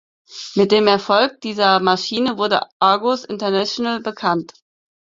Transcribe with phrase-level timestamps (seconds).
[0.55, 4.53] Mit dem Erfolg dieser Maschine wurde Argus international bekannt.